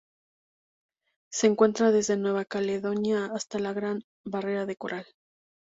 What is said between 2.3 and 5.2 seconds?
Caledonia hasta la Gran Barrera de Coral.